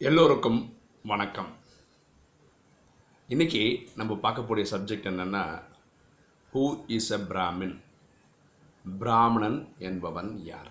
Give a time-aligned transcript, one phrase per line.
[0.00, 1.48] எல்லோருக்கும் வணக்கம்.
[3.28, 5.62] இன்றைக்கி நம்ம பார்க்கக்கூடிய சப்ஜெக்ட் என்னன்னா
[6.52, 7.80] ஹூ இஸ் அ பிராமின்
[8.98, 10.70] பிராமணன் என்பவன் யார்?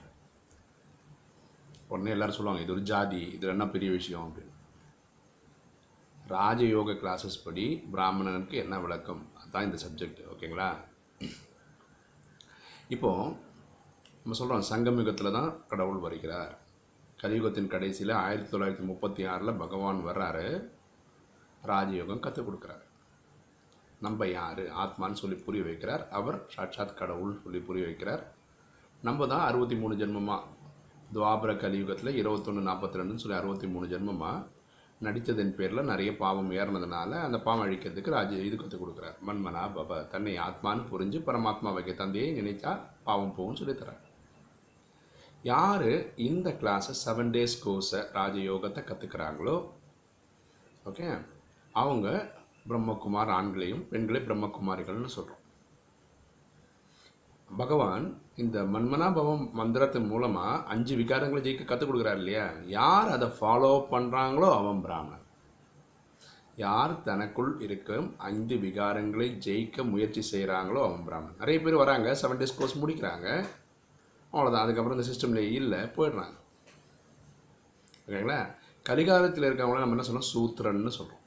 [1.88, 4.56] உடனே எல்லோரும் சொல்லுவாங்க இது ஒரு ஜாதி இது என்ன பெரிய விஷயம் அப்படின்னு.
[6.28, 9.32] ராஜயோக கிளாஸஸ் படி பிராமணனுக்கு என்ன விளக்கம்?
[9.36, 10.78] அதுதான் இந்த சப்ஜெக்ட் ஓகேங்களா
[12.88, 13.36] இப்போது
[14.24, 16.66] நம்ம சொல்கிறோம் சங்கமிகத்தில் தான் கடவுள் வருகிறார்.
[17.22, 20.68] கலியுகத்தின் கடைசியில் ஆயிரத்தி தொள்ளாயிரத்தி முப்பத்தி ஆறில் பகவான் வர்றாரு.
[21.66, 22.84] ராஜயோகம் கற்றுக் கொடுக்குறாரு.
[24.00, 24.62] நம்ம யார்?
[24.84, 26.08] ஆத்மான்னு சொல்லி புரிய வைக்கிறார்.
[26.10, 28.24] அவர் சாட்சாத் கடவுள் சொல்லி புரிய வைக்கிறார்.
[29.02, 30.44] நம்ம தான் அறுபத்தி மூணு ஜென்மமாக
[31.14, 34.46] துவாபர கலியுகத்தில் இருபத்தொன்று நாற்பத்தி ரெண்டுன்னு சொல்லி அறுபத்தி மூணு ஜென்மமாக
[35.02, 39.18] நடித்ததன் பேரில் நிறைய பாவம் ஏறினதுனால அந்த பாவம் அழிக்கிறதுக்கு ராஜ இது கற்றுக் கொடுக்குறார்.
[39.28, 44.04] மன்மனா பப தன்னை ஆத்மான்னு புரிஞ்சு பரமாத்மா வைக்க தந்தையை நினைச்சா பாவம் போகும்னு சொல்லித்தரார்
[45.44, 49.58] யார் இந்த கிளாஸை செவன் டேஸ் கோர்ஸை ராஜயோகத்தை கற்றுக்கிறாங்களோ
[50.86, 51.08] ஓகே
[51.74, 52.08] அவங்க
[52.70, 55.44] பிரம்மகுமார் ஆண்களையும் பெண்களை பிரம்மகுமாரிகள்னு சொல்கிறோம்
[57.50, 62.52] பகவான் இந்த மன்மனாபவம் மந்திரத்தின் மூலமாக அஞ்சு விகாரங்களை ஜெயிக்க கற்றுக் கொடுக்குறாரு இல்லையா?
[62.66, 65.24] யார் அதை ஃபாலோ பண்ணுறாங்களோ அவன் பிராமணன்.
[66.56, 71.40] யார் தனக்குள் இருக்கும் ஐந்து விகாரங்களை ஜெயிக்க முயற்சி செய்கிறாங்களோ அவன் பிராமணன்.
[71.40, 73.28] நிறைய பேர் வராங்க செவன் டேஸ் கோர்ஸ் முடிக்கிறாங்க.
[74.34, 76.36] அவ்வளோதான் அதுக்கப்புறம் இந்த சிஸ்டம்லேயே இல்லை போயிடுறாங்க.
[78.08, 78.40] ஓகேங்களா?
[78.86, 80.30] கலிகாலத்தில் இருக்கவங்கள நம்ம என்ன சொல்றோம்?
[80.34, 81.24] சூத்திரன்னு சொல்கிறோம்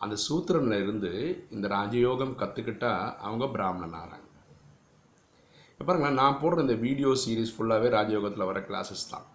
[0.00, 1.10] அந்த சூத்திரன்ல இருந்து
[1.50, 2.90] இந்த ராஜயோகம் கற்றுக்கிட்டா
[3.26, 4.24] அவங்க பிராமணன் ஆகிறாங்க.
[5.70, 9.26] இப்போ பாருங்களேன் நான் போடுற இந்த வீடியோ சீரிஸ் ஃபுல்லாகவே ராஜயோகத்தில் வர கிளாஸஸ் தான்.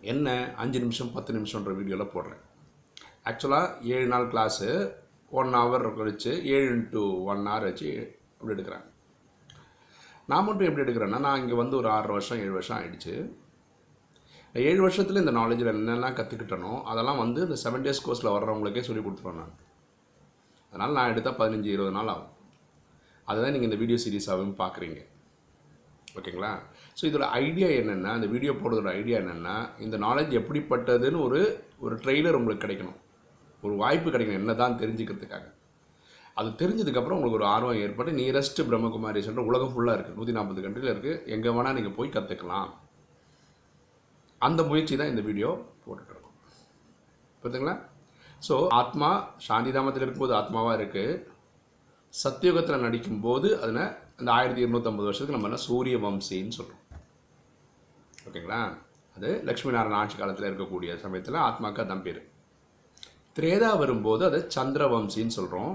[0.00, 0.54] என்ன?
[0.56, 2.42] அஞ்சு நிமிஷம் பத்து நிமிஷம்ன்ற வீடியோவில் போடுறேன்.
[3.24, 4.68] ஆக்சுவலாக ஏழு நாள் கிளாஸு
[5.30, 7.90] ஒன் ஹவர் கழிச்சு ஏழு இன்ட்டு ஒன் ஹவர் வச்சு
[8.38, 8.88] அப்படி எடுக்கிறாங்க.
[10.30, 13.14] நான் மட்டும் எப்படி எடுக்கிறேன்னா நான் இங்கே வந்து ஒரு ஆறு வருஷம் ஏழு வருஷம் ஆயிடுச்சு.
[14.68, 19.40] ஏழு வருஷத்தில் இந்த நாலேஜில் என்னெல்லாம் கற்றுக்கிட்டனோ அதெல்லாம் வந்து இந்த செவன் டேஸ் கோர்ஸில் வர்றவங்களுக்கே சொல்லி கொடுத்துருவேன்
[19.40, 19.54] நான்.
[20.72, 22.32] அதனால் நான் எடுத்தால் பதினஞ்சு இருபது நாள் ஆகும்.
[23.28, 25.00] அதுதான் நீங்கள் இந்த வீடியோ சீரீஸாகவும் பார்க்குறீங்க
[26.18, 26.52] ஓகேங்களா?
[26.98, 29.56] ஸோ இதோட ஐடியா என்னென்னா இந்த வீடியோ போடுறதோட ஐடியா என்னென்னா
[29.86, 31.40] இந்த நாலேஜ் எப்படிப்பட்டதுன்னு ஒரு
[31.84, 32.98] ஒரு ட்ரெய்லர் உங்களுக்கு கிடைக்கணும்.
[33.64, 34.42] ஒரு வாய்ப்பு கிடைக்கணும்.
[34.42, 35.46] என்ன தான் தெரிஞ்சுக்கிறதுக்காக.
[36.36, 40.92] அது தெரிஞ்சதுக்கப்புறம் உங்களுக்கு ஒரு ஆர்வம் ஏற்பட்டு நியரஸ்ட் பிரம்மகுமாரி சென்ற உலகம் ஃபுல்லாக இருக்குது நூற்றி நாற்பது கண்ட்ரியில்
[40.92, 42.70] இருக்குது எங்கே வேணால் நீங்கள் போய் கற்றுக்கலாம்
[44.40, 45.50] அந்த முயற்சி தான் இந்த வீடியோ
[45.84, 46.36] போட்டுட்ருக்கோம்
[47.42, 47.74] புரியுதுங்களா
[48.42, 49.10] ஸோ ஆத்மா
[49.48, 51.14] சாந்திதாமத்தில் இருக்கும்போது ஆத்மாவாக இருக்குது
[52.14, 53.82] சத்தியுகத்தில் நடிக்கும்போது அதில்
[54.18, 56.82] அந்த ஆயிரத்தி இருநூற்றம்பது வருஷத்துக்கு நம்ம என்ன சூரிய வம்சின்னு சொல்கிறோம்
[58.26, 58.60] ஓகேங்களா?
[59.16, 62.20] அது லக்ஷ்மி நாராயண ஆட்சி காலத்தில் இருக்கக்கூடிய சமயத்தில் ஆத்மாக்கா அதான் பேர்.
[63.36, 65.74] திரேதா வரும்போது அதை சந்திரவம்சின்னு சொல்கிறோம்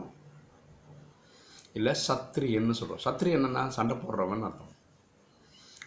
[1.78, 4.74] இல்லை சத்திரியன்னு சொல்கிறோம் சத்திரியன்னா சண்டை போடுறவன் அர்த்தம்.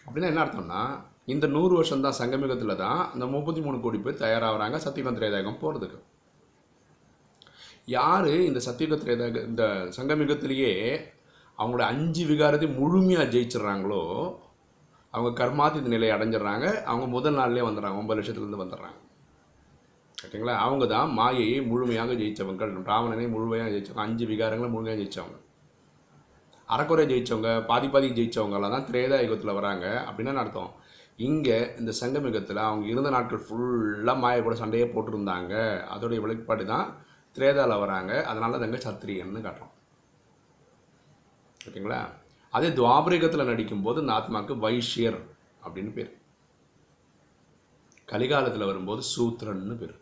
[0.05, 0.81] அப்படின்னா என்ன அர்த்தம்னா
[1.33, 5.99] இந்த நூறு வருஷம் தான் சங்கமிகத்தில் தான் இந்த முப்பத்தி மூணு கோடி பேர் தயாராகிறாங்க சத்தியுக திரேதாயகம் போகிறதுக்கு
[7.95, 9.63] யார் இந்த சத்தியுக திரேதாயக இந்த
[9.97, 10.73] சங்கமிகத்திலேயே
[11.59, 14.03] அவங்களோட அஞ்சு விகாரத்தையும் முழுமையாக ஜெயிச்சிடுறாங்களோ
[15.13, 16.65] அவங்க கர்மாதித்த நிலையை அடைஞ்சிடுறாங்க.
[16.89, 18.97] அவங்க முதல் நாள்லேயே வந்துடுறாங்க ஒன்பது லட்சத்துலேருந்து வந்துடுறாங்க.
[20.17, 25.39] ஓகேங்களா அவங்க தான் மாயையை முழுமையாக ஜெயித்தவங்க ராவணனை முழுமையாக ஜெயித்தவங்க அஞ்சு விகாரங்களை முழுமையாக ஜெயித்தவங்க
[26.73, 29.85] அறக்குறை ஜெயித்தவங்க பாதி பாதி ஜெயித்தவங்களாம் தான் திரேதா யுகத்தில் வராங்க.
[30.09, 30.71] அப்படின்னா அர்த்தம்.
[31.27, 35.53] இங்கே இந்த சங்கமிகத்தில் அவங்க இருந்த நாட்கள் ஃபுல்லாக மாய கூட சண்டையே போட்டிருந்தாங்க.
[35.95, 36.87] அதோடைய வெளிப்பாடு தான்
[37.35, 38.23] திரேதாவில் வராங்க.
[38.23, 39.73] அதனால தங்க சத்திரியன்னு காட்டுறோம்.
[41.67, 42.01] ஓகேங்களா?
[42.49, 45.19] அதே துவாபரிகத்தில் நடிக்கும்போது இந்த ஆத்மாவுக்கு வைஷ்யர்
[45.65, 46.11] அப்படின்னு பேர்.
[48.11, 49.95] கலிகாலத்தில் வரும்போது சூத்ரன்னு பேர்.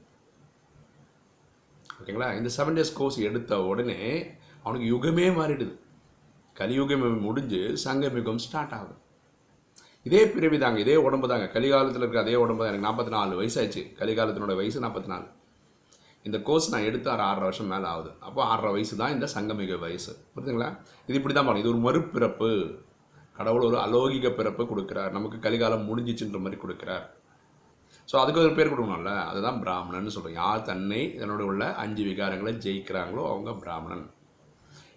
[2.00, 2.30] ஓகேங்களா?
[2.40, 4.01] இந்த செவன் டேஸ் கோர்ஸ் எடுத்த உடனே
[4.63, 5.74] அவனுக்கு யுகமே மாறிடுது.
[6.59, 9.00] கலியுகம் முடிஞ்சு சங்கமிகம் ஸ்டார்ட் ஆகும்.
[10.08, 11.46] இதே பிறவி தாங்க இதே உடம்பு தாங்க.
[11.56, 12.72] கலிகாலத்தில் இருக்க அதே உடம்பு தான்.
[12.72, 15.28] எனக்கு நாற்பத்தி நாலு வயசாச்சு கலிகாலத்தினோட வயசு நாற்பத்தி நாலு
[16.28, 18.12] இந்த கோர்ஸ் நான் எடுத்து ஆறு ஆறரை வருஷம் மேலே ஆகுது.
[18.28, 20.12] அப்போ ஆறரை வயசு தான் இந்த சங்கமிக வயசு.
[20.34, 20.69] புரியுதுங்களா
[21.08, 22.50] இது இப்படி தான் இது ஒரு மறுபிறப்பு.
[23.38, 25.12] கடவுள் ஒரு அலோகிக பிறப்பு கொடுக்குறார்.
[25.18, 27.06] நமக்கு கலிகாலம் முடிஞ்சிச்சுன்ற மாதிரி கொடுக்குறார்.
[28.09, 29.13] ஸோ அதுக்கு ஒரு பேர் கொடுக்கணும்ல?
[29.30, 34.06] அதுதான் பிராமணன் சொல்கிறோம் யார் தன்னை இதனோட உள்ள அஞ்சு விகாரங்களை ஜெயிக்கிறாங்களோ அவங்க பிராமணன்.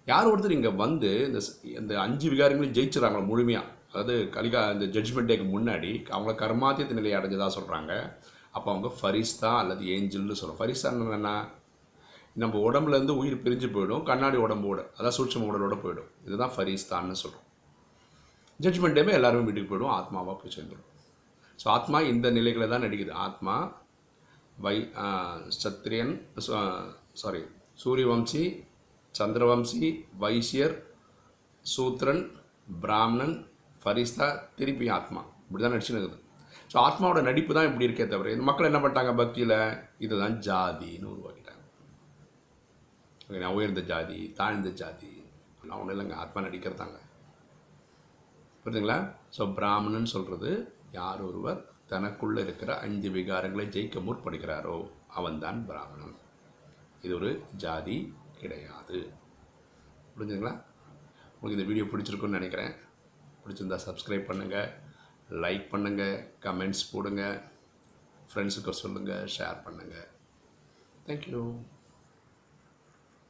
[0.07, 1.39] யார் ஒருத்தர் இங்கே வந்து இந்த
[1.79, 7.51] இந்த அஞ்சு விகாரங்களையும் ஜெயிச்சிடறாங்களோ முழுமையாக அதாவது கலிகா இந்த ஜட்ஜ்மெண்ட் டேக்கு முன்னாடி அவங்கள கர்மாத்தியத்து நிலையை அடைஞ்சதாக
[7.57, 7.91] சொல்கிறாங்க
[8.55, 11.35] அப்போ அவங்க ஃபரிஸ்தா அல்லது ஏஞ்சல்னு சொல்கிறோம் ஃபரிஸ்தான் என்னென்னா
[12.41, 16.09] நம்ம உடம்புலேருந்து உயிர் பிரிஞ்சு போயிடும் கண்ணாடி உடம்போடு அதான் சூட்சம உடலோட போயிடும்.
[16.27, 17.45] இதுதான் ஃபரிஸ்தான்னு சொல்கிறோம்
[18.59, 20.85] ஜட்ஜ்மெண்ட் டேமே எல்லாருமே வீட்டுக்கு போயிடும் ஆத்மாவாக போய் சேர்ந்துடும்
[21.59, 23.13] ஸோ ஆத்மா இந்த நிலைகளை தான் நடிக்குது.
[23.25, 23.55] ஆத்மா
[24.65, 24.75] வை
[25.63, 26.13] சத்திரியன்
[27.23, 27.41] சாரி
[27.83, 28.43] சூரியவம்சி
[29.17, 29.89] சந்திரவம்சி
[30.23, 30.75] வைசியர்
[31.65, 32.23] சூத்ரன்
[32.83, 33.35] பிராமணன்
[33.81, 34.27] ஃபரிஸ்தா
[34.59, 35.21] திருப்பி ஆத்மா.
[35.47, 36.23] இப்படி தான் நடிச்சுன்னு இருக்குது
[36.71, 39.55] ஸோ ஆத்மாவோட நடிப்பு தான் இப்படி இருக்கே தவிர இந்த மக்கள் என்ன பண்ணிட்டாங்க பக்தியில்?
[40.05, 41.63] இதுதான் ஜாதின்னு உருவாக்கிட்டாங்க.
[43.27, 45.13] ஓகே, உயர்ந்த ஜாதி தாழ்ந்த ஜாதி
[45.67, 46.97] நான் ஒன்றும் இல்லைங்க ஆத்மா நடிக்கிறதாங்க.
[48.63, 48.99] புரியுதுங்களா?
[49.37, 50.51] ஸோ பிராமணன் சொல்கிறது
[50.99, 51.59] யார் ஒருவர்
[51.91, 54.77] தனக்குள்ளே இருக்கிற அஞ்சு விகாரங்களை ஜெயிக்க முற்படுகிறாரோ
[55.19, 56.15] அவன்தான் பிராமணன்.
[57.05, 57.31] இது ஒரு
[57.63, 57.97] ஜாதி
[58.41, 58.97] கிடையாது.
[60.15, 60.53] புரிஞ்சுங்களா
[61.33, 62.73] உங்களுக்கு இந்த வீடியோ பிடிச்சிருக்குன்னு நினைக்கிறேன்.
[63.43, 64.69] பிடிச்சிருந்தா சப்ஸ்கிரைப் பண்ணுங்கள்
[65.43, 67.23] லைக் பண்ணுங்கள் கமெண்ட்ஸ் போடுங்க
[68.31, 70.07] ஃப்ரெண்ட்ஸுக்கு சொல்லுங்கள் ஷேர் பண்ணுங்கள்
[71.07, 71.41] தேங்க்யூ